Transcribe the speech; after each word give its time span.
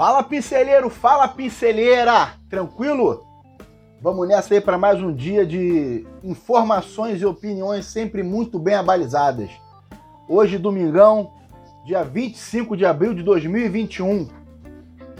Fala 0.00 0.22
pinceleiro, 0.22 0.88
fala 0.88 1.28
pinceleira! 1.28 2.32
Tranquilo? 2.48 3.22
Vamos 4.00 4.26
nessa 4.26 4.54
aí 4.54 4.58
para 4.58 4.78
mais 4.78 4.98
um 4.98 5.12
dia 5.12 5.44
de 5.44 6.06
informações 6.24 7.20
e 7.20 7.26
opiniões 7.26 7.84
sempre 7.84 8.22
muito 8.22 8.58
bem 8.58 8.76
abalizadas. 8.76 9.50
Hoje, 10.26 10.56
domingão, 10.56 11.34
dia 11.84 12.02
25 12.02 12.78
de 12.78 12.86
abril 12.86 13.12
de 13.12 13.22
2021. 13.22 14.26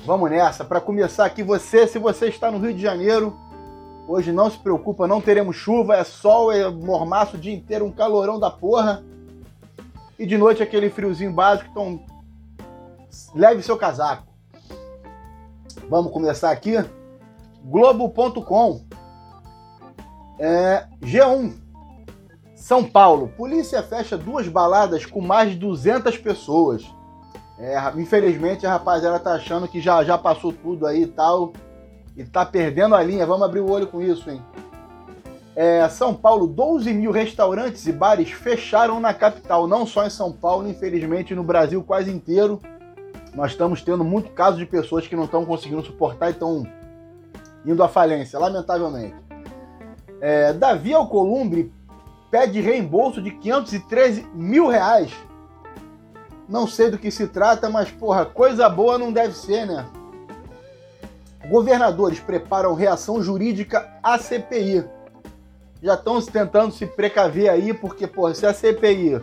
Vamos 0.06 0.30
nessa. 0.30 0.64
Para 0.64 0.80
começar 0.80 1.26
aqui, 1.26 1.42
você, 1.42 1.86
se 1.86 1.98
você 1.98 2.28
está 2.28 2.50
no 2.50 2.56
Rio 2.56 2.72
de 2.72 2.80
Janeiro, 2.80 3.36
hoje 4.08 4.32
não 4.32 4.50
se 4.50 4.56
preocupa, 4.56 5.06
não 5.06 5.20
teremos 5.20 5.56
chuva, 5.56 5.96
é 5.96 6.04
sol, 6.04 6.50
é 6.50 6.70
mormaço 6.70 7.36
o 7.36 7.38
dia 7.38 7.52
inteiro, 7.52 7.84
um 7.84 7.92
calorão 7.92 8.40
da 8.40 8.50
porra. 8.50 9.04
E 10.18 10.24
de 10.24 10.38
noite 10.38 10.62
aquele 10.62 10.88
friozinho 10.88 11.34
básico, 11.34 11.68
então 11.70 12.00
leve 13.34 13.62
seu 13.62 13.76
casaco. 13.76 14.29
Vamos 15.90 16.12
começar 16.12 16.52
aqui. 16.52 16.76
Globo.com. 17.64 18.82
É, 20.38 20.86
G1. 21.02 21.52
São 22.54 22.84
Paulo. 22.84 23.32
Polícia 23.36 23.82
fecha 23.82 24.16
duas 24.16 24.46
baladas 24.46 25.04
com 25.04 25.20
mais 25.20 25.50
de 25.50 25.56
200 25.56 26.16
pessoas. 26.18 26.88
É, 27.58 27.76
infelizmente 27.96 28.64
a 28.64 28.70
rapaziada 28.70 29.18
tá 29.18 29.32
achando 29.32 29.66
que 29.66 29.80
já, 29.80 30.04
já 30.04 30.16
passou 30.16 30.52
tudo 30.52 30.86
aí 30.86 31.02
e 31.02 31.06
tal. 31.08 31.52
E 32.16 32.22
tá 32.22 32.46
perdendo 32.46 32.94
a 32.94 33.02
linha. 33.02 33.26
Vamos 33.26 33.42
abrir 33.42 33.58
o 33.60 33.68
olho 33.68 33.88
com 33.88 34.00
isso, 34.00 34.30
hein? 34.30 34.40
É, 35.56 35.88
São 35.88 36.14
Paulo, 36.14 36.46
12 36.46 36.92
mil 36.94 37.10
restaurantes 37.10 37.84
e 37.88 37.92
bares 37.92 38.30
fecharam 38.30 39.00
na 39.00 39.12
capital. 39.12 39.66
Não 39.66 39.84
só 39.84 40.06
em 40.06 40.10
São 40.10 40.30
Paulo, 40.30 40.68
infelizmente 40.68 41.34
no 41.34 41.42
Brasil 41.42 41.82
quase 41.82 42.12
inteiro 42.12 42.60
nós 43.34 43.52
estamos 43.52 43.82
tendo 43.82 44.04
muito 44.04 44.30
caso 44.30 44.58
de 44.58 44.66
pessoas 44.66 45.06
que 45.06 45.16
não 45.16 45.24
estão 45.24 45.44
conseguindo 45.44 45.84
suportar 45.84 46.28
e 46.28 46.32
estão 46.32 46.66
indo 47.64 47.82
à 47.82 47.88
falência, 47.88 48.38
lamentavelmente. 48.38 49.14
É, 50.20 50.52
Davi 50.52 50.92
Alcolumbre 50.92 51.72
pede 52.30 52.60
reembolso 52.60 53.22
de 53.22 53.30
513 53.30 54.26
mil 54.34 54.68
reais. 54.68 55.12
Não 56.48 56.66
sei 56.66 56.90
do 56.90 56.98
que 56.98 57.10
se 57.10 57.28
trata, 57.28 57.68
mas, 57.68 57.90
porra, 57.90 58.26
coisa 58.26 58.68
boa 58.68 58.98
não 58.98 59.12
deve 59.12 59.34
ser, 59.34 59.66
né? 59.66 59.86
Governadores 61.48 62.20
preparam 62.20 62.74
reação 62.74 63.22
jurídica 63.22 63.88
à 64.02 64.18
CPI. 64.18 64.84
Já 65.82 65.94
estão 65.94 66.20
tentando 66.20 66.72
se 66.72 66.86
precaver 66.86 67.48
aí, 67.48 67.72
porque, 67.72 68.06
porra, 68.06 68.34
se 68.34 68.44
a 68.44 68.52
CPI 68.52 69.20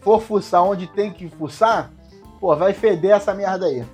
for 0.00 0.20
fuçar 0.20 0.62
onde 0.62 0.86
tem 0.86 1.12
que 1.12 1.28
fuçar, 1.28 1.90
Pô, 2.40 2.54
vai 2.56 2.72
feder 2.72 3.12
essa 3.12 3.34
merda 3.34 3.66
aí. 3.66 3.84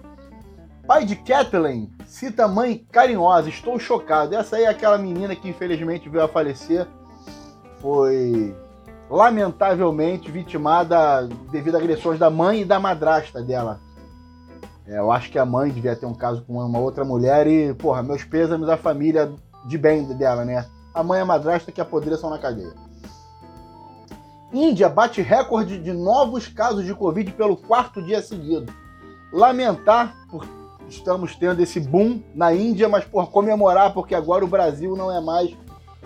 Pai 0.86 1.04
de 1.04 1.16
Kathleen 1.16 1.90
cita 2.06 2.46
mãe 2.46 2.86
carinhosa. 2.92 3.48
Estou 3.48 3.78
chocado. 3.78 4.34
Essa 4.34 4.56
aí 4.56 4.64
é 4.64 4.68
aquela 4.68 4.98
menina 4.98 5.34
que 5.34 5.48
infelizmente 5.48 6.08
veio 6.08 6.24
a 6.24 6.28
falecer. 6.28 6.86
Foi 7.80 8.54
lamentavelmente 9.10 10.30
vitimada 10.30 11.26
devido 11.50 11.74
a 11.74 11.78
agressões 11.78 12.18
da 12.18 12.30
mãe 12.30 12.60
e 12.62 12.64
da 12.64 12.78
madrasta 12.78 13.42
dela. 13.42 13.80
É, 14.86 14.98
eu 14.98 15.10
acho 15.10 15.30
que 15.30 15.38
a 15.38 15.46
mãe 15.46 15.70
devia 15.70 15.96
ter 15.96 16.06
um 16.06 16.14
caso 16.14 16.42
com 16.42 16.54
uma 16.54 16.78
outra 16.78 17.04
mulher 17.04 17.46
e, 17.46 17.72
porra, 17.74 18.02
meus 18.02 18.22
pêsames 18.22 18.68
à 18.68 18.76
família 18.76 19.32
de 19.64 19.78
bem 19.78 20.04
dela, 20.14 20.44
né? 20.44 20.66
A 20.92 21.02
mãe 21.02 21.18
e 21.18 21.22
a 21.22 21.26
madrasta 21.26 21.72
que 21.72 21.80
apodreçam 21.80 22.28
na 22.28 22.38
cadeia. 22.38 22.83
Índia 24.54 24.88
bate 24.88 25.20
recorde 25.20 25.78
de 25.78 25.92
novos 25.92 26.46
casos 26.46 26.84
de 26.84 26.94
Covid 26.94 27.32
pelo 27.32 27.56
quarto 27.56 28.00
dia 28.00 28.22
seguido. 28.22 28.72
Lamentar 29.32 30.14
por 30.30 30.46
estamos 30.88 31.34
tendo 31.34 31.60
esse 31.60 31.80
boom 31.80 32.22
na 32.34 32.54
Índia, 32.54 32.88
mas 32.88 33.04
por 33.04 33.30
comemorar, 33.30 33.92
porque 33.92 34.14
agora 34.14 34.44
o 34.44 34.48
Brasil 34.48 34.94
não 34.94 35.10
é 35.10 35.20
mais 35.20 35.50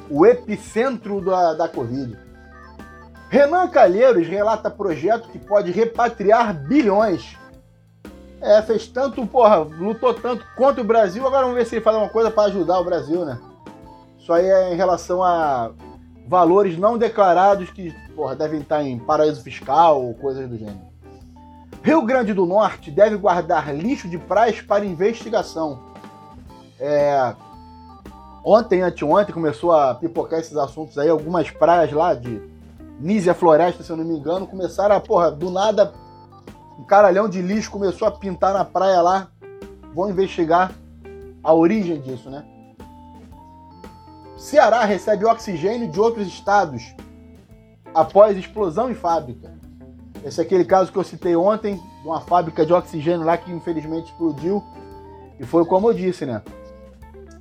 o 0.09 0.25
epicentro 0.25 1.21
da, 1.21 1.53
da 1.53 1.69
Covid. 1.69 2.19
Renan 3.29 3.69
Calheiros 3.69 4.27
relata 4.27 4.71
projeto 4.71 5.29
que 5.29 5.39
pode 5.39 5.71
repatriar 5.71 6.55
bilhões. 6.55 7.37
É, 8.41 8.63
fez 8.63 8.87
tanto, 8.87 9.27
porra, 9.27 9.59
lutou 9.59 10.15
tanto 10.15 10.43
contra 10.57 10.81
o 10.81 10.87
Brasil, 10.87 11.27
agora 11.27 11.43
vamos 11.43 11.59
ver 11.59 11.67
se 11.67 11.75
ele 11.75 11.85
faz 11.85 11.97
uma 11.97 12.09
coisa 12.09 12.31
para 12.31 12.45
ajudar 12.45 12.81
o 12.81 12.85
Brasil, 12.85 13.27
né? 13.27 13.39
Isso 14.19 14.33
aí 14.33 14.47
é 14.47 14.73
em 14.73 14.77
relação 14.77 15.23
a 15.23 15.73
valores 16.27 16.79
não 16.79 16.97
declarados 16.97 17.71
que 17.71 17.95
porra, 18.19 18.35
devem 18.35 18.61
estar 18.61 18.83
em 18.83 18.99
paraíso 18.99 19.41
fiscal 19.45 20.03
ou 20.03 20.13
coisas 20.13 20.49
do 20.49 20.59
gênero. 20.59 20.89
Rio 21.85 22.03
Grande 22.03 22.35
do 22.35 22.45
Norte 22.45 22.91
deve 22.91 23.17
guardar 23.17 23.73
lixo 23.73 24.09
de 24.09 24.19
praias 24.19 24.61
para 24.61 24.85
investigação. 24.85 25.79
É... 26.81 27.33
Ontem, 28.45 28.83
anteontem, 28.83 29.33
começou 29.33 29.71
a 29.71 29.95
pipocar 29.95 30.41
esses 30.41 30.57
assuntos 30.57 30.99
aí. 30.99 31.09
Algumas 31.09 31.49
praias 31.53 31.93
lá 31.93 32.13
de 32.13 32.43
Nízia 32.99 33.35
Floresta, 33.35 33.85
se 33.85 33.91
eu 33.91 33.97
não 33.97 34.05
me 34.05 34.19
engano, 34.19 34.49
começaram 34.49 34.97
a, 34.97 35.01
porra, 35.01 35.31
do 35.31 35.49
nada, 35.49 35.95
um 36.77 36.83
caralhão 36.83 37.29
de 37.29 37.41
lixo 37.41 37.71
começou 37.71 38.09
a 38.09 38.11
pintar 38.11 38.53
na 38.53 38.65
praia 38.65 39.01
lá. 39.01 39.29
Vão 39.95 40.11
investigar 40.11 40.73
a 41.45 41.55
origem 41.55 42.01
disso, 42.01 42.29
né? 42.29 42.45
Ceará 44.37 44.85
recebe 44.85 45.25
oxigênio 45.25 45.89
de 45.89 46.01
outros 46.01 46.27
estados 46.27 46.95
após 47.95 48.37
explosão 48.37 48.91
em 48.91 48.95
fábrica. 48.95 49.53
Esse 50.25 50.41
é 50.41 50.45
aquele 50.45 50.65
caso 50.65 50.91
que 50.91 50.99
eu 50.99 51.05
citei 51.05 51.37
ontem, 51.37 51.77
de 51.77 52.09
uma 52.09 52.21
fábrica 52.21 52.67
de 52.67 52.73
oxigênio 52.73 53.25
lá 53.25 53.37
que 53.37 53.51
infelizmente 53.53 54.11
explodiu. 54.11 54.63
E 55.39 55.45
foi 55.45 55.65
como 55.65 55.89
eu 55.89 55.95
disse, 55.95 56.27
né? 56.27 56.43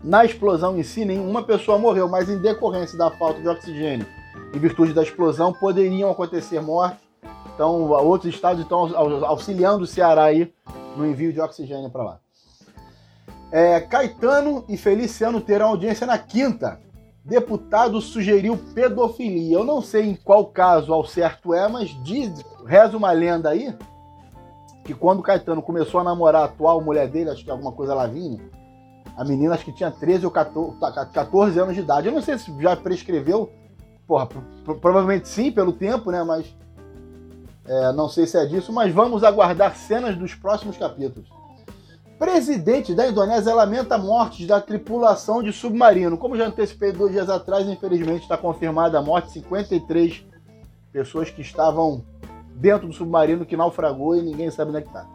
Na 0.03 0.24
explosão 0.24 0.78
em 0.78 0.84
si, 0.84 1.03
nenhuma 1.03 1.44
pessoa 1.44 1.80
morreu, 1.80 2.07
mas 2.07 2.30
em 2.30 2.38
decorrência 2.38 2.97
da 2.97 3.09
falta 3.09 3.41
de 3.41 3.47
oxigênio, 3.47 4.06
em 4.53 4.59
virtude 4.59 4.94
da 4.94 5.02
explosão, 5.02 5.52
poderiam 5.52 6.12
acontecer 6.12 6.62
mortes. 6.62 7.00
Então, 7.53 7.90
outros 7.90 8.34
estados 8.34 8.62
estão 8.62 8.96
auxiliando 9.25 9.84
o 9.84 9.88
Ceará 9.88 10.25
aí 10.25 10.53
no 10.96 11.06
envio 11.06 11.34
de 11.34 11.41
oxigênio 11.41 11.90
para 11.90 12.03
lá. 12.03 12.19
É, 13.52 13.80
Caetano 13.80 14.63
e 14.69 14.78
Feliciano 14.78 15.41
terão 15.41 15.69
audiência 15.69 16.06
na 16.06 16.18
quinta 16.18 16.80
deputado 17.28 18.02
sugeriu 18.02 18.58
pedofilia. 18.74 19.58
Eu 19.58 19.64
não 19.64 19.82
sei 19.82 20.10
em 20.10 20.16
qual 20.16 20.46
caso 20.46 20.94
ao 20.94 21.06
certo 21.06 21.54
é, 21.54 21.68
mas 21.68 21.90
diz, 22.04 22.44
reza 22.66 22.96
uma 22.96 23.12
lenda 23.12 23.50
aí 23.50 23.76
que 24.84 24.94
quando 24.94 25.20
o 25.20 25.24
Caetano 25.24 25.62
começou 25.62 26.00
a 26.00 26.04
namorar 26.04 26.44
a 26.44 26.46
atual 26.46 26.80
mulher 26.80 27.10
dele, 27.10 27.30
acho 27.30 27.44
que 27.44 27.50
é 27.50 27.54
alguma 27.54 27.74
coisa 27.74 27.94
Lavínia, 27.94 28.40
a 29.18 29.26
menina 29.26 29.54
acho 29.54 29.66
que 29.66 29.74
tinha 29.74 29.92
13 29.92 30.26
ou 30.26 30.32
14, 30.32 30.80
14 30.80 31.56
tá, 31.56 31.62
anos 31.62 31.76
de 31.76 31.82
idade. 31.82 32.08
Eu 32.08 32.14
não 32.14 32.22
sei 32.22 32.38
se 32.38 32.56
já 32.62 32.76
prescreveu, 32.76 33.52
porra, 34.08 34.30
provavelmente 34.80 35.28
sim, 35.28 35.52
pelo 35.52 35.74
tempo, 35.74 36.10
né? 36.10 36.24
Mas 36.24 36.56
é, 37.66 37.92
não 37.92 38.08
sei 38.08 38.26
se 38.26 38.38
é 38.38 38.46
disso, 38.46 38.72
mas 38.72 38.94
vamos 38.94 39.26
aguardar 39.26 39.76
cenas 39.76 40.16
dos 40.16 40.34
próximos 40.34 40.78
capítulos. 40.78 41.28
Presidente 42.18 42.96
da 42.96 43.08
Indonésia 43.08 43.54
lamenta 43.54 43.96
mortes 43.96 44.48
da 44.48 44.60
tripulação 44.60 45.44
de 45.44 45.54
submarino. 45.54 46.18
Como 46.18 46.36
já 46.36 46.48
antecipei 46.48 46.92
dois 46.92 47.12
dias 47.12 47.30
atrás, 47.30 47.68
infelizmente 47.68 48.24
está 48.24 48.36
confirmada 48.36 48.98
a 48.98 49.02
morte 49.04 49.28
de 49.28 49.34
53 49.34 50.26
pessoas 50.92 51.30
que 51.30 51.42
estavam 51.42 52.04
dentro 52.56 52.88
do 52.88 52.94
submarino 52.94 53.46
que 53.46 53.56
naufragou 53.56 54.16
e 54.16 54.24
ninguém 54.24 54.50
sabe 54.50 54.72
onde 54.72 54.80
é 54.80 54.82
está. 54.82 55.06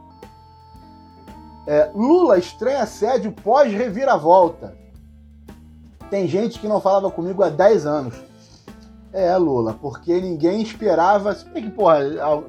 É, 1.67 1.91
Lula 1.93 2.39
estranha 2.39 2.83
assédio 2.83 3.33
pós-reviravolta. 3.33 4.77
Tem 6.09 6.29
gente 6.29 6.61
que 6.61 6.69
não 6.69 6.81
falava 6.81 7.11
comigo 7.11 7.43
há 7.43 7.49
10 7.49 7.84
anos. 7.84 8.15
É, 9.13 9.37
Lula, 9.37 9.75
porque 9.75 10.21
ninguém 10.21 10.63
esperava. 10.63 11.34
Se 11.34 11.45
bem 11.47 11.65
que, 11.65 11.71
porra, 11.71 11.99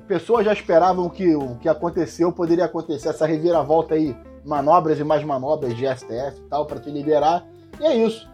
pessoas 0.08 0.46
já 0.46 0.54
esperavam 0.54 1.10
que 1.10 1.36
o 1.36 1.56
que 1.56 1.68
aconteceu 1.68 2.32
poderia 2.32 2.66
acontecer, 2.66 3.10
essa 3.10 3.26
reviravolta 3.26 3.96
aí 3.96 4.16
manobras 4.44 5.00
e 5.00 5.04
mais 5.04 5.24
manobras 5.24 5.75
de 5.75 5.86
STF 5.86 6.38
e 6.38 6.50
tal 6.50 6.66
para 6.66 6.80
te 6.80 6.90
liberar. 6.90 7.45
E 7.80 7.86
é 7.86 7.95
isso. 7.95 8.30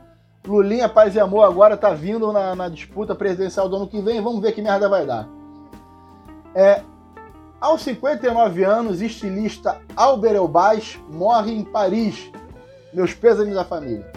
Lulinha, 0.45 0.88
paz 0.88 1.15
e 1.15 1.19
amor 1.19 1.44
agora 1.44 1.75
tá 1.75 1.94
vindo 1.94 2.31
na, 2.31 2.56
na, 2.56 2.69
disputa 2.69 3.13
presidencial 3.13 3.67
do 3.67 3.75
ano 3.75 3.88
que 3.88 4.01
vem. 4.01 4.21
Vamos 4.21 4.41
ver 4.41 4.53
que 4.53 4.61
merda 4.61 4.88
vai 4.88 5.06
dar. 5.06 5.27
É, 6.56 6.81
aos 7.59 7.81
59 7.81 8.63
anos, 8.63 9.01
estilista 9.01 9.81
Albert 9.95 10.35
Elbaz 10.35 11.00
morre 11.09 11.53
em 11.53 11.63
Paris. 11.63 12.31
Meus 12.94 13.13
pêsames 13.13 13.55
à 13.57 13.63
família. 13.63 14.12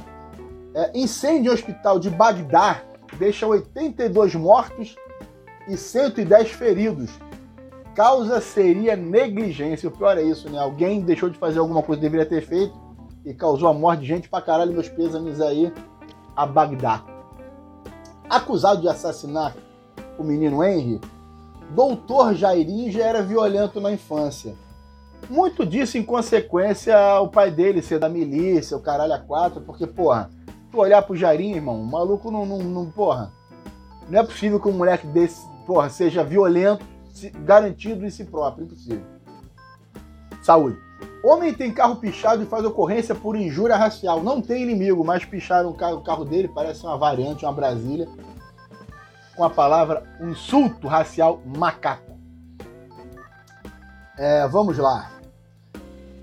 É, 0.75 0.91
incêndio 0.95 1.51
em 1.51 1.55
hospital 1.55 1.99
de 1.99 2.09
Bagdá 2.09 2.83
deixa 3.19 3.47
82 3.47 4.35
mortos 4.35 4.97
e 5.69 5.77
110 5.77 6.51
feridos 6.51 7.11
causa 7.95 8.41
seria 8.41 8.97
negligência. 8.97 9.89
O 9.89 9.93
pior 9.93 10.17
é 10.19 10.23
isso, 10.23 10.51
né? 10.51 10.59
Alguém 10.59 11.01
deixou 11.01 11.29
de 11.29 11.39
fazer 11.39 11.59
alguma 11.59 11.83
coisa 11.83 12.01
que 12.01 12.09
deveria 12.09 12.27
ter 12.27 12.43
feito 12.43 12.75
e 13.25 13.33
causou 13.33 13.69
a 13.69 13.75
morte 13.75 14.01
de 14.01 14.07
gente 14.07 14.29
pra 14.29 14.41
caralho. 14.41 14.73
Meus 14.73 14.89
pêsames 14.89 15.41
aí 15.41 15.73
a 16.35 16.47
Bagdá. 16.47 17.05
Acusado 18.29 18.81
de 18.81 18.89
assassinar 18.89 19.55
o 20.19 20.25
menino 20.25 20.65
Henry, 20.65 21.01
doutor 21.71 22.35
Jairinho 22.35 22.91
já 22.91 23.05
era 23.05 23.23
violento 23.23 23.81
na 23.81 23.93
infância. 23.93 24.55
Muito 25.31 25.65
disso 25.65 25.97
em 25.97 26.03
consequência 26.03 26.97
o 27.21 27.29
pai 27.29 27.51
dele 27.51 27.81
ser 27.81 27.99
da 27.99 28.09
milícia, 28.09 28.77
o 28.77 28.81
caralho 28.81 29.13
a 29.13 29.19
quatro, 29.19 29.61
porque, 29.61 29.87
porra, 29.87 30.31
tu 30.71 30.79
olhar 30.79 31.03
pro 31.03 31.17
Jairinho, 31.17 31.57
irmão, 31.57 31.81
o 31.81 31.87
maluco 31.87 32.31
não, 32.31 32.45
não, 32.45 32.59
não, 32.59 32.91
porra. 32.91 33.31
Não 34.09 34.19
é 34.19 34.25
possível 34.25 34.59
que 34.59 34.69
um 34.69 34.73
moleque 34.73 35.07
desse, 35.07 35.47
porra, 35.67 35.89
seja 35.89 36.25
violento, 36.25 36.85
garantido 37.45 38.05
em 38.05 38.11
si 38.11 38.25
próprio. 38.25 38.65
Impossível. 38.65 39.05
Saúde. 40.43 40.79
Homem 41.25 41.55
tem 41.55 41.73
carro 41.73 41.97
pichado 41.97 42.43
e 42.43 42.47
faz 42.47 42.65
ocorrência 42.65 43.15
por 43.15 43.37
injúria 43.37 43.77
racial. 43.77 44.23
Não 44.23 44.41
tem 44.41 44.63
inimigo, 44.63 45.05
mas 45.05 45.25
picharam 45.25 45.71
o 45.71 45.75
carro, 45.75 46.25
dele, 46.25 46.49
parece 46.49 46.83
uma 46.85 46.99
variante, 46.99 47.45
uma 47.45 47.53
Brasília, 47.53 48.09
com 49.37 49.45
a 49.45 49.51
palavra 49.51 50.03
um 50.21 50.31
insulto 50.31 50.89
racial 50.89 51.41
macaco. 51.57 52.19
É, 54.19 54.47
vamos 54.49 54.79
lá. 54.79 55.11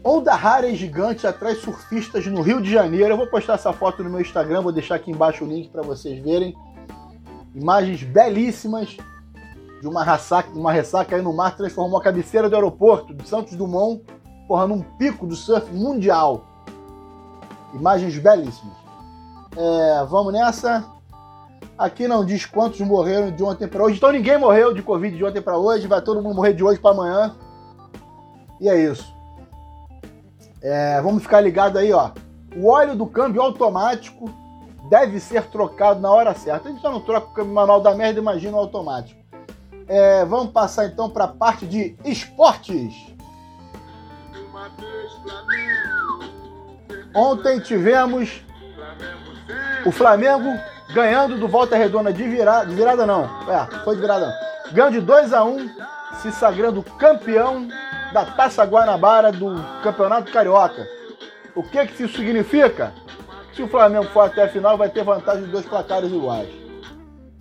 Onda 0.03 0.33
rara 0.33 0.68
e 0.68 0.75
gigante 0.75 1.27
atrai 1.27 1.56
surfistas 1.56 2.25
no 2.27 2.41
Rio 2.41 2.62
de 2.62 2.71
Janeiro. 2.71 3.13
Eu 3.13 3.18
vou 3.18 3.27
postar 3.27 3.53
essa 3.53 3.74
foto 3.74 4.03
no 4.03 4.09
meu 4.09 4.21
Instagram, 4.21 4.62
vou 4.62 4.71
deixar 4.71 4.95
aqui 4.95 5.12
embaixo 5.12 5.44
o 5.44 5.47
link 5.47 5.69
para 5.69 5.81
vocês 5.81 6.21
verem. 6.21 6.56
Imagens 7.56 8.03
belíssimas 8.03 8.97
de 9.81 9.88
uma 9.88 10.04
ressaca, 10.04 10.50
uma 10.52 10.72
ressaca 10.72 11.16
aí 11.16 11.22
no 11.22 11.34
mar 11.34 11.56
transformou 11.56 12.00
a 12.00 12.04
cabeceira 12.04 12.50
do 12.50 12.56
aeroporto 12.56 13.14
de 13.14 13.28
Santos 13.28 13.56
Dumont 13.56 14.04
porra, 14.50 14.66
num 14.66 14.81
pico 14.81 15.28
do 15.28 15.36
surf 15.36 15.72
mundial. 15.72 16.44
Imagens 17.72 18.18
belíssimas. 18.18 18.76
É, 19.56 20.06
vamos 20.06 20.34
nessa. 20.34 20.84
Aqui 21.78 22.08
não 22.08 22.26
diz 22.26 22.48
quantos 22.48 22.80
morreram 22.81 23.30
de 23.30 23.44
ontem 23.44 23.68
para 23.68 23.84
hoje. 23.84 23.98
Então 23.98 24.12
ninguém 24.12 24.40
morreu 24.40 24.74
de 24.74 24.81
Covid 24.81 25.16
de 25.16 25.24
ontem 25.24 25.40
para 25.40 25.56
hoje. 25.56 25.86
Vai 25.86 26.02
todo 26.02 26.20
mundo 26.24 26.36
morrer 26.36 26.54
de 26.54 26.64
hoje 26.64 26.80
para 26.80 26.92
amanhã. 26.92 27.36
E 28.60 28.68
é 28.68 28.75
isso. 28.75 29.14
É, 30.64 31.00
vamos 31.00 31.22
ficar 31.22 31.42
ligado 31.42 31.78
aí, 31.78 31.94
ó. 31.94 32.10
O 32.58 32.70
óleo 32.70 32.96
do 32.96 33.06
câmbio 33.06 33.44
automático 33.44 34.32
deve 34.90 35.20
ser 35.20 35.46
trocado 35.46 36.00
na 36.00 36.10
hora 36.10 36.34
certa. 36.34 36.68
A 36.68 36.72
gente 36.72 36.82
só 36.82 36.92
não 36.92 37.02
troca 37.02 37.28
o 37.28 37.34
câmbio 37.34 37.54
manual 37.54 37.80
da 37.82 37.94
merda, 37.94 38.20
imagina 38.20 38.58
o 38.58 38.60
automático. 38.60 39.19
É, 39.89 40.24
vamos 40.24 40.51
passar 40.51 40.86
então 40.86 41.09
para 41.09 41.24
a 41.24 41.27
parte 41.27 41.65
de 41.65 41.97
esportes. 42.06 42.94
Ontem 47.15 47.59
tivemos 47.59 48.44
o 49.83 49.91
Flamengo 49.91 50.47
ganhando 50.94 51.39
do 51.39 51.47
Volta 51.47 51.75
Redonda 51.75 52.13
de 52.13 52.24
virada, 52.24 52.68
de 52.68 52.75
virada 52.75 53.03
não, 53.03 53.24
é, 53.50 53.83
foi 53.83 53.95
de 53.95 54.01
virada. 54.01 54.31
Ganhando 54.71 54.94
de 54.94 55.01
2 55.01 55.33
a 55.33 55.44
1 55.44 55.57
um, 55.57 55.69
se 56.21 56.31
sagrando 56.31 56.83
campeão 56.83 57.68
da 58.13 58.25
Taça 58.25 58.63
Guanabara 58.65 59.31
do 59.31 59.56
Campeonato 59.81 60.31
Carioca. 60.31 60.88
O 61.56 61.63
que 61.63 61.83
que 61.88 62.03
isso 62.03 62.15
significa? 62.15 62.94
Se 63.53 63.63
o 63.63 63.68
Flamengo 63.68 64.06
for 64.06 64.21
até 64.21 64.44
a 64.44 64.50
final, 64.50 64.77
vai 64.77 64.89
ter 64.89 65.03
vantagem 65.03 65.45
de 65.45 65.51
dois 65.51 65.65
placares 65.65 66.12
iguais. 66.12 66.69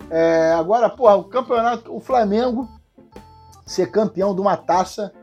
É, 0.09 0.53
agora, 0.53 0.89
porra, 0.89 1.15
o 1.15 1.23
campeonato, 1.23 1.95
o 1.95 1.99
Flamengo 1.99 2.67
ser 3.65 3.91
campeão 3.91 4.33
de 4.33 4.41
uma 4.41 4.57
taça, 4.57 5.13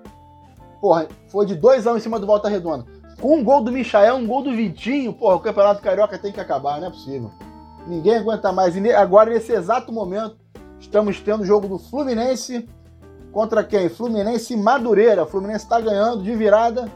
porra, 0.81 1.09
foi 1.29 1.47
de 1.47 1.55
2 1.55 1.87
a 1.87 1.91
1 1.91 1.94
um 1.94 1.97
em 1.97 2.00
cima 2.00 2.19
do 2.21 2.27
Volta 2.27 2.49
Redonda. 2.49 2.87
Com 3.21 3.38
um 3.38 3.44
gol 3.44 3.62
do 3.62 3.73
Michael, 3.73 4.17
um 4.17 4.27
gol 4.27 4.43
do 4.43 4.55
Vitinho, 4.55 5.12
porra, 5.12 5.37
o 5.37 5.41
Campeonato 5.41 5.83
Carioca 5.83 6.19
tem 6.19 6.33
que 6.33 6.41
acabar, 6.41 6.79
não 6.81 6.88
é 6.88 6.91
possível. 6.91 7.31
Ninguém 7.87 8.17
aguenta 8.17 8.53
mais. 8.53 8.77
E 8.77 8.93
agora, 8.93 9.31
nesse 9.31 9.53
exato 9.53 9.93
momento, 9.93 10.37
estamos 10.79 11.21
tendo 11.21 11.43
o 11.43 11.47
jogo 11.47 11.67
do 11.67 11.79
Fluminense 11.79 12.69
contra 13.33 13.65
quem? 13.65 13.88
Fluminense 13.88 14.55
e 14.55 14.56
Madureira. 14.56 15.23
O 15.23 15.27
Fluminense 15.27 15.65
está 15.65 15.81
ganhando 15.81 16.23
de 16.23 16.35
virada. 16.35 16.91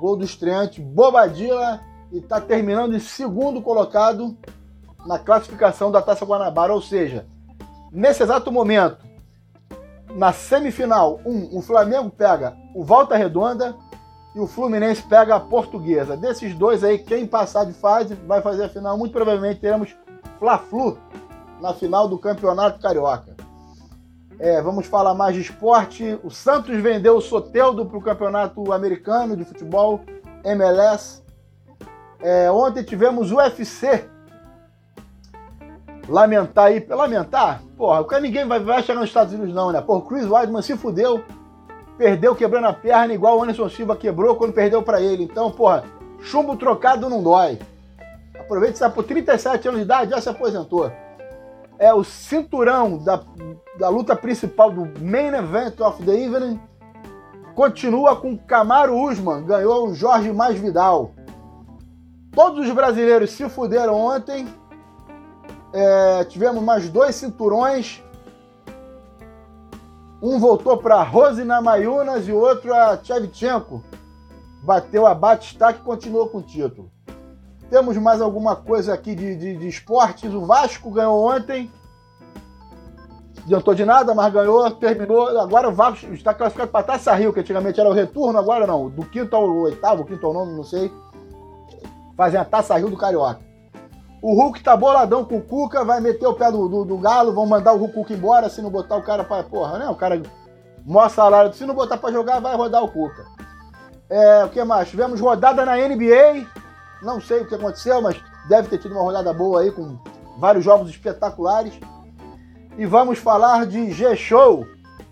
Gol 0.00 0.16
do 0.16 0.24
estreante 0.24 0.80
Bobadilla 0.80 1.80
e 2.12 2.18
está 2.18 2.40
terminando 2.40 2.94
em 2.94 3.00
segundo 3.00 3.62
colocado 3.62 4.36
na 5.06 5.18
classificação 5.18 5.90
da 5.90 6.02
Taça 6.02 6.24
Guanabara. 6.24 6.72
Ou 6.72 6.82
seja, 6.82 7.26
nesse 7.90 8.22
exato 8.22 8.50
momento, 8.50 9.06
na 10.14 10.32
semifinal, 10.32 11.20
um, 11.24 11.58
o 11.58 11.62
Flamengo 11.62 12.10
pega 12.10 12.56
o 12.74 12.84
Volta 12.84 13.16
Redonda 13.16 13.74
e 14.34 14.40
o 14.40 14.46
Fluminense 14.46 15.02
pega 15.02 15.36
a 15.36 15.40
Portuguesa. 15.40 16.16
Desses 16.16 16.54
dois 16.54 16.84
aí, 16.84 16.98
quem 16.98 17.26
passar 17.26 17.64
de 17.64 17.72
fase 17.72 18.14
vai 18.14 18.42
fazer 18.42 18.64
a 18.64 18.68
final. 18.68 18.96
Muito 18.98 19.12
provavelmente 19.12 19.60
teremos 19.60 19.96
Fla-Flu 20.38 20.98
na 21.60 21.72
final 21.72 22.08
do 22.08 22.18
Campeonato 22.18 22.80
Carioca. 22.80 23.34
É, 24.38 24.60
vamos 24.60 24.86
falar 24.86 25.14
mais 25.14 25.34
de 25.34 25.40
esporte. 25.40 26.18
O 26.22 26.30
Santos 26.30 26.76
vendeu 26.82 27.16
o 27.16 27.22
Soteldo 27.22 27.86
para 27.86 27.96
o 27.96 28.02
Campeonato 28.02 28.72
Americano 28.72 29.34
de 29.36 29.44
Futebol, 29.44 30.00
MLS. 30.44 31.22
É, 32.20 32.50
ontem 32.50 32.82
tivemos 32.82 33.32
o 33.32 33.36
UFC. 33.36 34.04
Lamentar 36.08 36.66
aí, 36.66 36.84
lamentar? 36.88 37.62
Porra, 37.76 38.20
ninguém 38.20 38.46
vai, 38.46 38.60
vai 38.60 38.82
chegar 38.82 39.00
nos 39.00 39.08
Estados 39.08 39.34
Unidos 39.34 39.54
não, 39.54 39.72
né? 39.72 39.80
Porra, 39.80 40.06
Chris 40.06 40.26
Weidman 40.26 40.62
se 40.62 40.76
fudeu 40.76 41.24
perdeu 41.96 42.34
quebrando 42.34 42.66
a 42.66 42.72
perna 42.72 43.14
igual 43.14 43.38
o 43.38 43.42
Anderson 43.42 43.68
Silva 43.68 43.96
quebrou 43.96 44.36
quando 44.36 44.52
perdeu 44.52 44.82
para 44.82 45.00
ele. 45.00 45.24
Então, 45.24 45.50
porra, 45.50 45.84
chumbo 46.20 46.56
trocado 46.56 47.08
não 47.08 47.22
dói. 47.22 47.58
Aproveita 48.38 48.72
que 48.72 48.76
está 48.76 48.90
por 48.90 49.04
37 49.04 49.68
anos 49.68 49.80
de 49.80 49.84
idade, 49.84 50.10
já 50.10 50.20
se 50.20 50.28
aposentou. 50.28 50.90
É 51.78 51.92
o 51.92 52.04
cinturão 52.04 52.98
da, 52.98 53.22
da 53.78 53.88
luta 53.88 54.14
principal 54.14 54.70
do 54.70 54.86
Main 55.00 55.34
Event 55.34 55.80
of 55.80 56.02
the 56.02 56.12
Evening. 56.12 56.60
Continua 57.54 58.16
com 58.16 58.36
Camaro 58.36 58.98
Usman, 58.98 59.44
ganhou 59.44 59.88
o 59.88 59.94
Jorge 59.94 60.32
Mais 60.32 60.58
Vidal. 60.58 61.12
Todos 62.32 62.66
os 62.66 62.74
brasileiros 62.74 63.30
se 63.30 63.48
fuderam 63.48 63.94
ontem. 63.94 64.46
É, 65.72 66.24
tivemos 66.24 66.62
mais 66.62 66.88
dois 66.88 67.14
cinturões 67.16 68.02
um 70.22 70.38
voltou 70.38 70.78
para 70.78 71.02
Rosina 71.02 71.60
Mayunas 71.60 72.26
e 72.26 72.32
o 72.32 72.38
outro 72.38 72.74
a 72.74 72.96
Tchevchenko. 72.96 73.84
Bateu 74.62 75.06
a 75.06 75.14
Batistak 75.14 75.78
e 75.78 75.82
continuou 75.82 76.28
com 76.28 76.38
o 76.38 76.42
título. 76.42 76.90
Temos 77.68 77.96
mais 77.98 78.20
alguma 78.20 78.56
coisa 78.56 78.94
aqui 78.94 79.14
de, 79.14 79.36
de, 79.36 79.56
de 79.56 79.68
esportes. 79.68 80.32
O 80.32 80.46
Vasco 80.46 80.90
ganhou 80.90 81.22
ontem. 81.22 81.70
Adiantou 83.44 83.74
de 83.74 83.84
nada, 83.84 84.14
mas 84.14 84.32
ganhou, 84.32 84.68
terminou. 84.72 85.38
Agora 85.38 85.68
o 85.68 85.72
Vasco 85.72 86.12
está 86.12 86.32
classificado 86.32 86.72
para 86.72 86.84
Taça 86.84 87.14
Rio, 87.14 87.32
que 87.32 87.40
antigamente 87.40 87.78
era 87.78 87.88
o 87.88 87.92
retorno, 87.92 88.38
agora 88.38 88.66
não. 88.66 88.88
Do 88.88 89.04
quinto 89.04 89.36
ao 89.36 89.48
oitavo, 89.48 90.04
quinto 90.04 90.26
ao 90.26 90.32
nono, 90.32 90.56
não 90.56 90.64
sei. 90.64 90.90
Fazem 92.16 92.40
a 92.40 92.44
Taça 92.44 92.76
Rio 92.76 92.90
do 92.90 92.96
Carioca. 92.96 93.45
O 94.26 94.34
Hulk 94.34 94.60
tá 94.60 94.76
boladão 94.76 95.24
com 95.24 95.36
o 95.36 95.40
Cuca, 95.40 95.84
vai 95.84 96.00
meter 96.00 96.26
o 96.26 96.34
pé 96.34 96.50
do, 96.50 96.68
do, 96.68 96.84
do 96.84 96.98
Galo, 96.98 97.32
vão 97.32 97.46
mandar 97.46 97.74
o 97.74 97.88
Cuca 97.88 98.12
embora 98.12 98.48
se 98.48 98.60
não 98.60 98.70
botar 98.70 98.96
o 98.96 99.02
cara 99.04 99.22
pra. 99.22 99.44
Porra, 99.44 99.78
né? 99.78 99.88
O 99.88 99.94
cara 99.94 100.20
maior 100.84 101.08
salário. 101.08 101.54
Se 101.54 101.64
não 101.64 101.76
botar 101.76 101.96
pra 101.96 102.10
jogar, 102.10 102.40
vai 102.40 102.56
rodar 102.56 102.82
o 102.82 102.90
Cuca. 102.90 103.24
É, 104.10 104.42
o 104.42 104.48
que 104.48 104.64
mais? 104.64 104.88
Tivemos 104.88 105.20
rodada 105.20 105.64
na 105.64 105.76
NBA. 105.76 106.44
Não 107.02 107.20
sei 107.20 107.42
o 107.42 107.46
que 107.46 107.54
aconteceu, 107.54 108.02
mas 108.02 108.20
deve 108.48 108.66
ter 108.66 108.78
tido 108.78 108.96
uma 108.96 109.02
rodada 109.02 109.32
boa 109.32 109.60
aí, 109.60 109.70
com 109.70 109.96
vários 110.40 110.64
jogos 110.64 110.90
espetaculares. 110.90 111.78
E 112.76 112.84
vamos 112.84 113.20
falar 113.20 113.64
de 113.64 113.92
G-Show. 113.92 114.66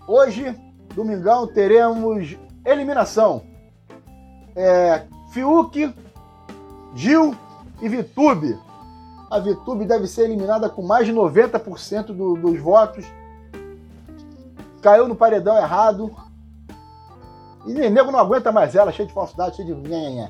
Hoje, 0.09 0.53
domingão, 0.93 1.47
teremos 1.47 2.35
eliminação. 2.65 3.43
É, 4.53 5.03
Fiuk, 5.31 5.95
Gil 6.93 7.33
e 7.81 7.87
Vitube 7.87 8.64
a 9.29 9.39
Vitube 9.39 9.85
deve 9.85 10.07
ser 10.07 10.23
eliminada 10.23 10.69
com 10.69 10.81
mais 10.81 11.07
de 11.07 11.13
90% 11.13 12.07
do, 12.07 12.35
dos 12.35 12.59
votos. 12.59 13.05
Caiu 14.81 15.07
no 15.07 15.15
paredão 15.15 15.57
errado. 15.57 16.13
E 17.65 17.73
nego 17.89 18.11
não 18.11 18.19
aguenta 18.19 18.51
mais 18.51 18.75
ela, 18.75 18.91
cheia 18.91 19.07
de 19.07 19.13
falsidade, 19.13 19.55
cheia 19.55 19.73
de 19.73 19.89
nhanhanhã. 19.89 20.29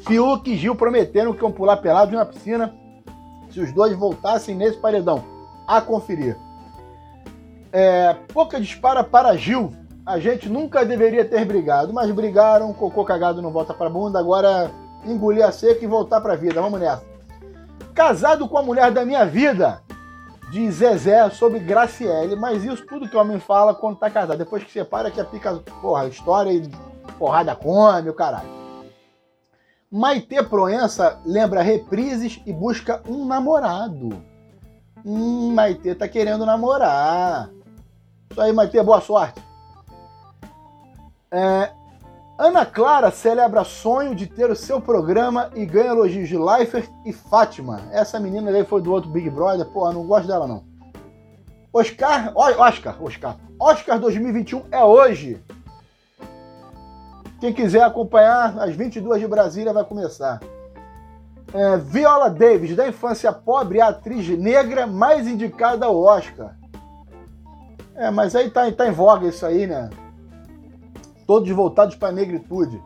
Fiuk 0.00 0.50
e 0.50 0.56
Gil 0.56 0.74
prometeram 0.74 1.34
que 1.34 1.42
iam 1.42 1.52
pular 1.52 1.76
pelados 1.76 2.14
na 2.14 2.24
piscina 2.24 2.74
se 3.50 3.60
os 3.60 3.72
dois 3.72 3.94
voltassem 3.96 4.54
nesse 4.54 4.78
paredão. 4.78 5.22
A 5.66 5.80
conferir. 5.80 6.36
É, 7.72 8.14
pouca 8.32 8.60
dispara 8.60 9.04
para 9.04 9.36
Gil. 9.36 9.72
A 10.06 10.18
gente 10.18 10.48
nunca 10.48 10.84
deveria 10.84 11.24
ter 11.24 11.44
brigado, 11.44 11.92
mas 11.92 12.10
brigaram, 12.10 12.72
cocô 12.74 13.04
cagado 13.04 13.40
não 13.40 13.50
volta 13.50 13.72
pra 13.72 13.88
bunda, 13.88 14.18
agora 14.18 14.70
engolir 15.06 15.44
a 15.44 15.50
seca 15.50 15.82
e 15.82 15.88
voltar 15.88 16.20
pra 16.20 16.36
vida. 16.36 16.60
Vamos 16.60 16.78
nessa. 16.78 17.13
Casado 17.94 18.48
com 18.48 18.58
a 18.58 18.62
mulher 18.62 18.90
da 18.90 19.04
minha 19.04 19.24
vida, 19.24 19.80
diz 20.50 20.76
Zezé 20.76 21.30
sobre 21.30 21.60
Graciele, 21.60 22.34
mas 22.34 22.64
isso 22.64 22.84
tudo 22.86 23.08
que 23.08 23.16
o 23.16 23.20
homem 23.20 23.38
fala 23.38 23.72
quando 23.72 23.98
tá 23.98 24.10
casado. 24.10 24.36
Depois 24.36 24.64
que 24.64 24.72
separa, 24.72 25.10
que 25.10 25.20
a 25.20 25.24
pica, 25.24 25.54
porra, 25.80 26.08
história 26.08 26.52
e 26.52 26.68
porrada 27.18 27.54
come, 27.54 28.10
o 28.10 28.14
caralho. 28.14 28.48
Maite 29.90 30.42
Proença 30.42 31.20
lembra 31.24 31.62
reprises 31.62 32.42
e 32.44 32.52
busca 32.52 33.00
um 33.08 33.24
namorado. 33.24 34.20
Hum, 35.06 35.52
Maite 35.54 35.94
tá 35.94 36.08
querendo 36.08 36.44
namorar. 36.44 37.48
Isso 38.28 38.40
aí, 38.40 38.52
Maite, 38.52 38.82
boa 38.82 39.00
sorte. 39.00 39.40
É, 41.30 41.70
Ana 42.36 42.66
Clara 42.66 43.12
celebra 43.12 43.62
sonho 43.62 44.12
de 44.12 44.26
ter 44.26 44.50
o 44.50 44.56
seu 44.56 44.80
programa 44.80 45.50
e 45.54 45.64
ganha 45.64 45.90
elogios 45.90 46.28
de 46.28 46.36
Leifert 46.36 46.90
e 47.06 47.12
Fátima. 47.12 47.80
Essa 47.92 48.18
menina 48.18 48.50
aí 48.50 48.64
foi 48.64 48.82
do 48.82 48.92
outro 48.92 49.08
Big 49.08 49.30
Brother. 49.30 49.64
Pô, 49.66 49.90
não 49.92 50.04
gosto 50.04 50.26
dela 50.26 50.46
não. 50.48 50.64
Oscar, 51.72 52.32
Oscar, 52.34 53.00
Oscar. 53.00 53.36
Oscar 53.58 54.00
2021 54.00 54.64
é 54.72 54.82
hoje. 54.82 55.40
Quem 57.40 57.52
quiser 57.52 57.82
acompanhar, 57.82 58.58
às 58.58 58.74
22 58.74 59.20
de 59.20 59.28
Brasília 59.28 59.72
vai 59.72 59.84
começar. 59.84 60.40
É, 61.52 61.76
Viola 61.76 62.28
Davis, 62.30 62.74
da 62.74 62.88
infância 62.88 63.32
pobre, 63.32 63.80
a 63.80 63.88
atriz 63.88 64.28
negra 64.36 64.88
mais 64.88 65.28
indicada 65.28 65.86
ao 65.86 65.96
Oscar. 65.96 66.56
É, 67.94 68.10
mas 68.10 68.34
aí 68.34 68.50
tá, 68.50 68.70
tá 68.72 68.88
em 68.88 68.92
voga 68.92 69.28
isso 69.28 69.46
aí, 69.46 69.68
né? 69.68 69.88
Todos 71.26 71.50
voltados 71.50 71.96
para 71.96 72.08
a 72.08 72.12
negritude. 72.12 72.80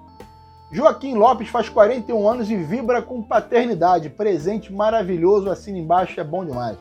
Joaquim 0.71 1.14
Lopes 1.14 1.49
faz 1.49 1.68
41 1.68 2.28
anos 2.28 2.50
e 2.50 2.57
vibra 2.57 3.00
com 3.00 3.23
paternidade. 3.23 4.11
Presente 4.11 4.73
maravilhoso, 4.73 5.50
assina 5.50 5.78
embaixo, 5.78 6.21
é 6.21 6.25
bom 6.25 6.45
demais. 6.45 6.76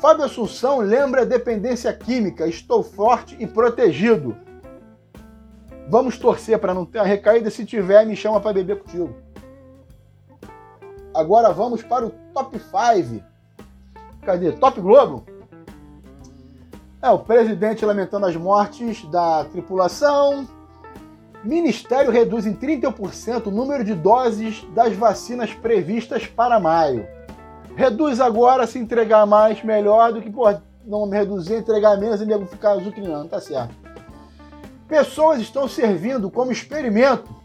Fábio 0.00 0.24
Assunção 0.24 0.78
lembra 0.78 1.26
dependência 1.26 1.92
química. 1.92 2.46
Estou 2.46 2.82
forte 2.82 3.36
e 3.38 3.46
protegido. 3.46 4.36
Vamos 5.88 6.16
torcer 6.16 6.58
para 6.58 6.74
não 6.74 6.84
ter 6.84 7.00
a 7.00 7.04
recaída. 7.04 7.50
Se 7.50 7.64
tiver, 7.64 8.06
me 8.06 8.16
chama 8.16 8.40
para 8.40 8.52
beber 8.52 8.80
contigo. 8.80 9.14
Agora 11.14 11.52
vamos 11.52 11.82
para 11.82 12.06
o 12.06 12.10
top 12.32 12.58
5. 12.58 13.22
Cadê? 14.22 14.52
Top 14.52 14.80
Globo? 14.80 15.24
É, 17.02 17.10
o 17.10 17.18
presidente 17.18 17.84
lamentando 17.84 18.26
as 18.26 18.36
mortes 18.36 19.04
da 19.10 19.44
tripulação. 19.46 20.48
Ministério 21.44 22.10
reduz 22.10 22.46
em 22.46 22.54
30% 22.54 23.46
o 23.46 23.50
número 23.50 23.84
de 23.84 23.94
doses 23.94 24.64
das 24.74 24.94
vacinas 24.94 25.52
previstas 25.52 26.26
para 26.26 26.60
maio. 26.60 27.06
Reduz 27.74 28.20
agora, 28.20 28.66
se 28.66 28.78
entregar 28.78 29.26
mais, 29.26 29.62
melhor 29.62 30.12
do 30.12 30.22
que, 30.22 30.30
pô, 30.30 30.44
não 30.84 31.08
reduzir, 31.08 31.54
entregar 31.54 31.96
menos 31.96 32.20
e 32.20 32.26
nego 32.26 32.46
ficar 32.46 32.72
azucrinando, 32.72 33.28
tá 33.28 33.40
certo. 33.40 33.74
Pessoas 34.86 35.40
estão 35.40 35.66
servindo 35.66 36.30
como 36.30 36.52
experimento 36.52 37.42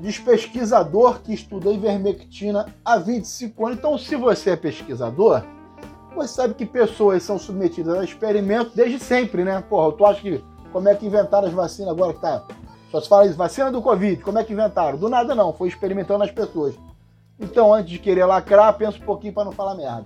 diz 0.00 0.18
pesquisador 0.18 1.20
que 1.20 1.32
estuda 1.32 1.70
ivermectina 1.70 2.66
há 2.84 2.98
25 2.98 3.66
anos. 3.66 3.78
Então, 3.78 3.98
se 3.98 4.16
você 4.16 4.50
é 4.50 4.56
pesquisador, 4.56 5.42
você 6.14 6.28
sabe 6.28 6.54
que 6.54 6.66
pessoas 6.66 7.22
são 7.22 7.38
submetidas 7.38 7.98
a 7.98 8.04
experimento 8.04 8.72
desde 8.74 8.98
sempre, 8.98 9.44
né? 9.44 9.62
Porra, 9.68 9.96
tu 9.96 10.04
acha 10.04 10.20
que 10.20 10.44
como 10.72 10.88
é 10.88 10.94
que 10.94 11.06
inventaram 11.06 11.48
as 11.48 11.54
vacinas 11.54 11.92
agora 11.92 12.12
que 12.12 12.20
tá? 12.20 12.44
Só 12.94 13.00
se 13.00 13.08
fala 13.08 13.26
isso, 13.26 13.36
vacina 13.36 13.72
do 13.72 13.82
Covid, 13.82 14.22
como 14.22 14.38
é 14.38 14.44
que 14.44 14.52
inventaram? 14.52 14.96
Do 14.96 15.08
nada 15.08 15.34
não, 15.34 15.52
foi 15.52 15.66
experimentando 15.66 16.20
nas 16.20 16.30
pessoas. 16.30 16.76
Então, 17.40 17.74
antes 17.74 17.90
de 17.90 17.98
querer 17.98 18.24
lacrar, 18.24 18.72
pensa 18.74 18.98
um 18.98 19.04
pouquinho 19.04 19.32
para 19.32 19.44
não 19.44 19.50
falar 19.50 19.74
merda. 19.74 20.04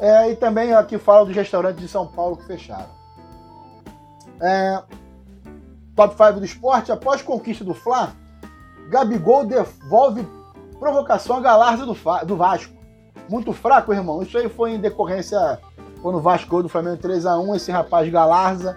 É, 0.00 0.28
e 0.28 0.34
também 0.34 0.72
aqui 0.74 0.98
fala 0.98 1.24
dos 1.24 1.36
restaurantes 1.36 1.80
de 1.80 1.86
São 1.86 2.08
Paulo 2.08 2.36
que 2.36 2.44
fecharam. 2.44 2.88
É, 4.40 4.82
top 5.94 6.16
5 6.16 6.40
do 6.40 6.44
esporte, 6.44 6.90
após 6.90 7.22
conquista 7.22 7.62
do 7.62 7.72
Fla, 7.72 8.16
Gabigol 8.88 9.46
devolve 9.46 10.26
provocação 10.80 11.36
à 11.36 11.40
Galarza 11.40 11.86
do, 11.86 11.96
do 12.26 12.36
Vasco. 12.36 12.74
Muito 13.28 13.52
fraco, 13.52 13.92
irmão. 13.92 14.24
Isso 14.24 14.36
aí 14.36 14.48
foi 14.48 14.72
em 14.72 14.80
decorrência 14.80 15.60
quando 16.02 16.18
o 16.18 16.20
Vasco 16.20 16.64
do 16.64 16.68
Flamengo 16.68 16.96
3 16.96 17.26
a 17.26 17.38
1 17.38 17.54
esse 17.54 17.70
rapaz 17.70 18.10
Galarza 18.10 18.76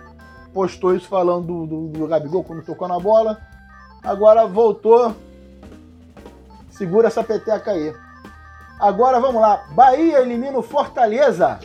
postou 0.55 0.95
isso 0.95 1.09
falando 1.09 1.45
do, 1.45 1.67
do, 1.67 1.88
do 1.89 2.07
Gabigol 2.07 2.41
quando 2.41 2.63
tocou 2.63 2.88
na 2.88 2.97
bola. 2.97 3.38
Agora 4.01 4.47
voltou. 4.47 5.13
Segura 6.69 7.09
essa 7.09 7.21
peteca 7.21 7.71
aí. 7.71 7.93
Agora 8.79 9.19
vamos 9.19 9.41
lá. 9.41 9.65
Bahia 9.75 10.21
elimina 10.21 10.57
o 10.57 10.63
Fortaleza. 10.63 11.59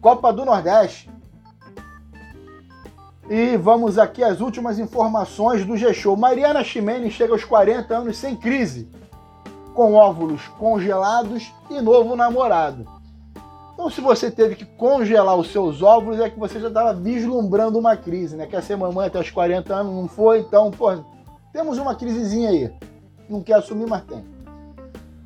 Copa 0.00 0.32
do 0.32 0.46
Nordeste. 0.46 1.10
E 3.28 3.58
vamos 3.58 3.98
aqui 3.98 4.24
às 4.24 4.40
últimas 4.40 4.78
informações 4.78 5.66
do 5.66 5.76
G-Show. 5.76 6.16
Mariana 6.16 6.64
Ximenes 6.64 7.12
chega 7.12 7.34
aos 7.34 7.44
40 7.44 7.94
anos 7.94 8.16
sem 8.16 8.36
crise, 8.36 8.88
com 9.74 9.94
óvulos 9.94 10.48
congelados 10.58 11.52
e 11.68 11.80
novo 11.82 12.16
namorado. 12.16 12.95
Então, 13.76 13.90
se 13.90 14.00
você 14.00 14.30
teve 14.30 14.54
que 14.54 14.64
congelar 14.64 15.36
os 15.36 15.52
seus 15.52 15.82
óvulos, 15.82 16.18
é 16.18 16.30
que 16.30 16.38
você 16.38 16.58
já 16.58 16.68
estava 16.68 16.94
vislumbrando 16.94 17.78
uma 17.78 17.94
crise, 17.94 18.34
né? 18.34 18.46
Quer 18.46 18.62
ser 18.62 18.74
mamãe 18.74 19.08
até 19.08 19.20
os 19.20 19.30
40 19.30 19.74
anos, 19.74 19.94
não 19.94 20.08
foi? 20.08 20.38
Então, 20.38 20.70
pô, 20.70 20.96
temos 21.52 21.76
uma 21.76 21.94
crisezinha 21.94 22.48
aí. 22.48 22.72
Não 23.28 23.42
quer 23.42 23.56
assumir, 23.56 23.86
mas 23.86 24.02
tem. 24.04 24.24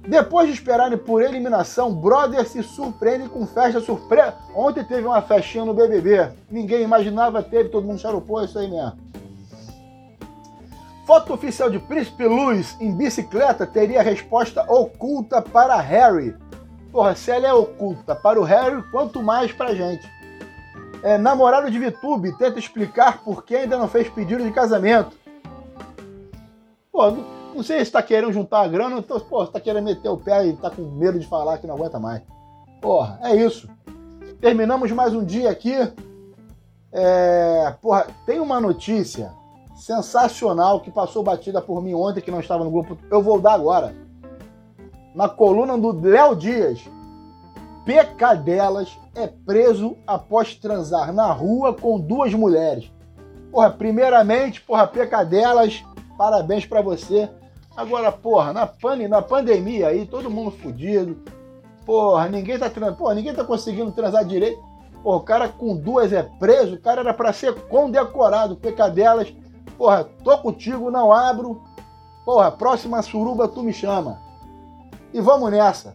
Depois 0.05 0.49
de 0.49 0.55
esperarem 0.55 0.99
por 0.99 1.23
eliminação, 1.23 1.95
Brother 1.95 2.45
se 2.45 2.61
surpreende 2.65 3.29
com 3.29 3.47
festa 3.47 3.81
surpresa. 3.81 4.35
Ontem 4.53 4.83
teve 4.83 5.07
uma 5.07 5.23
festinha 5.23 5.65
no 5.65 5.73
BBB. 5.73 6.33
Ninguém 6.51 6.83
imaginava, 6.83 7.45
teve, 7.45 7.69
todo 7.69 7.87
mundo 7.87 8.01
charupou, 8.01 8.41
é 8.41 8.47
isso 8.47 8.59
aí 8.59 8.69
mesmo. 8.69 8.99
Foto 11.07 11.33
oficial 11.33 11.71
de 11.71 11.79
Príncipe 11.79 12.27
Luz 12.27 12.77
em 12.81 12.93
bicicleta 12.93 13.65
teria 13.65 14.03
resposta 14.03 14.65
oculta 14.69 15.41
para 15.41 15.81
Harry. 15.81 16.35
Porra, 16.93 17.15
se 17.15 17.31
ela 17.31 17.47
é 17.47 17.53
oculta 17.53 18.15
para 18.15 18.41
o 18.41 18.45
Harry, 18.45 18.83
quanto 18.91 19.23
mais 19.23 19.53
pra 19.53 19.75
gente. 19.75 20.09
É, 21.03 21.17
namorado 21.17 21.71
de 21.71 21.79
VTube 21.79 22.37
tenta 22.37 22.59
explicar 22.59 23.23
por 23.23 23.45
que 23.45 23.57
ainda 23.57 23.79
não 23.79 23.89
fez 23.89 24.09
pedido 24.09 24.43
de 24.43 24.51
casamento. 24.51 25.17
Pô, 26.93 27.11
não 27.55 27.63
sei 27.63 27.85
se 27.85 27.93
tá 27.93 28.03
querendo 28.03 28.33
juntar 28.33 28.63
a 28.63 28.69
grana, 28.69 28.99
então, 28.99 29.19
pô, 29.21 29.47
tá 29.47 29.61
querendo 29.61 29.85
meter 29.85 30.09
o 30.09 30.19
pé 30.19 30.47
e 30.47 30.57
tá 30.57 30.69
com 30.69 30.83
medo 30.83 31.19
de 31.19 31.27
falar 31.27 31.59
que 31.59 31.67
não 31.67 31.77
aguenta 31.77 31.99
mais. 31.99 32.23
Porra, 32.81 33.19
é 33.23 33.37
isso. 33.37 33.69
Terminamos 34.41 34.91
mais 34.91 35.15
um 35.15 35.25
dia 35.25 35.51
aqui. 35.51 35.75
É, 36.93 37.75
porra, 37.81 38.09
tem 38.27 38.41
uma 38.41 38.61
notícia 38.61 39.33
sensacional 39.77 40.81
que 40.81 40.91
passou 40.91 41.23
batida 41.23 41.63
por 41.63 41.81
mim 41.83 41.95
ontem, 41.95 42.21
que 42.21 42.31
não 42.31 42.41
estava 42.41 42.65
no 42.65 42.71
grupo. 42.71 42.99
Eu 43.11 43.23
vou 43.23 43.41
dar 43.41 43.55
agora. 43.55 43.95
Na 45.15 45.29
coluna 45.29 45.77
do 45.77 45.93
Léo 45.93 46.37
Dias. 46.37 46.81
Pecadelas 47.85 48.97
é 49.15 49.27
preso 49.27 49.97
após 50.07 50.55
transar 50.55 51.13
na 51.13 51.33
rua 51.33 51.75
com 51.75 51.99
duas 51.99 52.33
mulheres. 52.33 52.91
Porra, 53.51 53.71
primeiramente, 53.71 54.61
porra, 54.61 54.87
Pecadelas, 54.87 55.83
parabéns 56.17 56.65
para 56.65 56.83
você. 56.83 57.29
Agora, 57.77 58.13
porra, 58.13 58.53
na, 58.53 58.67
pan, 58.67 58.97
na 59.09 59.23
pandemia 59.23 59.89
aí, 59.89 60.07
todo 60.07 60.31
mundo 60.31 60.51
fudido. 60.51 61.17
Porra, 61.85 62.29
ninguém 62.29 62.59
tá, 62.59 62.71
porra, 62.93 63.15
ninguém 63.15 63.35
tá 63.35 63.43
conseguindo 63.43 63.91
transar 63.91 64.25
direito. 64.25 64.63
Porra, 65.03 65.17
o 65.17 65.23
cara 65.23 65.49
com 65.49 65.77
duas 65.77 66.13
é 66.13 66.23
preso, 66.23 66.75
o 66.75 66.81
cara 66.81 67.01
era 67.01 67.15
para 67.15 67.33
ser 67.33 67.55
condecorado, 67.69 68.57
pecadelas. 68.57 69.33
Porra, 69.77 70.05
tô 70.23 70.37
contigo, 70.39 70.91
não 70.91 71.13
abro. 71.13 71.63
Porra, 72.25 72.53
próxima 72.53 73.03
suruba 73.03 73.49
tu 73.49 73.63
me 73.63 73.73
chama. 73.73 74.30
E 75.13 75.21
vamos 75.21 75.51
nessa. 75.51 75.95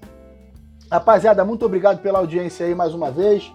Rapaziada, 0.92 1.44
muito 1.44 1.66
obrigado 1.66 2.02
pela 2.02 2.20
audiência 2.20 2.66
aí 2.66 2.76
mais 2.76 2.94
uma 2.94 3.12
vez. 3.12 3.52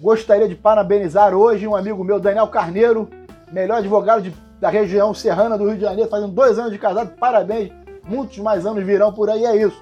Gostaria 0.00 0.48
de 0.48 0.54
parabenizar 0.54 1.34
hoje 1.34 1.66
um 1.66 1.76
amigo 1.76 2.02
meu, 2.02 2.18
Daniel 2.18 2.48
Carneiro, 2.48 3.08
melhor 3.52 3.78
advogado 3.78 4.22
de 4.22 4.44
da 4.64 4.70
região 4.70 5.12
serrana 5.12 5.58
do 5.58 5.66
Rio 5.66 5.76
de 5.76 5.82
Janeiro, 5.82 6.08
fazendo 6.08 6.32
dois 6.32 6.58
anos 6.58 6.72
de 6.72 6.78
casado. 6.78 7.14
Parabéns, 7.18 7.70
muitos 8.02 8.38
mais 8.38 8.64
anos 8.64 8.82
virão 8.82 9.12
por 9.12 9.28
aí. 9.28 9.44
É 9.44 9.54
isso. 9.54 9.76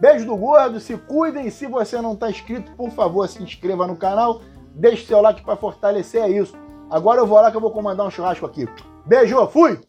Beijo 0.00 0.24
do 0.24 0.36
gordo, 0.36 0.78
se 0.78 0.96
cuidem. 0.96 1.50
Se 1.50 1.66
você 1.66 2.00
não 2.00 2.12
está 2.12 2.30
inscrito, 2.30 2.70
por 2.76 2.90
favor, 2.90 3.28
se 3.28 3.42
inscreva 3.42 3.84
no 3.86 3.96
canal. 3.96 4.40
Deixe 4.72 5.06
seu 5.06 5.20
like 5.20 5.42
para 5.42 5.56
fortalecer. 5.56 6.22
É 6.22 6.28
isso. 6.28 6.54
Agora 6.88 7.20
eu 7.20 7.26
vou 7.26 7.40
lá 7.40 7.50
que 7.50 7.56
eu 7.56 7.60
vou 7.60 7.72
comandar 7.72 8.06
um 8.06 8.10
churrasco 8.10 8.46
aqui. 8.46 8.68
Beijo, 9.04 9.44
fui! 9.48 9.80